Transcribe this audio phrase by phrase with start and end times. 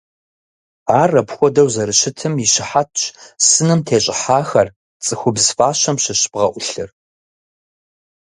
[1.01, 3.01] Ар апхуэдэу зэрыщытым и щыхьэтщ
[3.47, 4.67] сыным тещӀыхьахэр–
[5.03, 6.89] цӀыхубз фащэм щыщ бгъэӀулъыр.